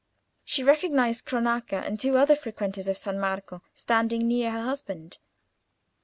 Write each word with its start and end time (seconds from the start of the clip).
She 0.43 0.63
recognised 0.63 1.27
Cronaca 1.27 1.75
and 1.85 1.99
two 1.99 2.17
other 2.17 2.35
frequenters 2.35 2.87
of 2.87 2.97
San 2.97 3.19
Marco 3.19 3.61
standing 3.75 4.27
near 4.27 4.49
her 4.49 4.61
husband. 4.65 5.19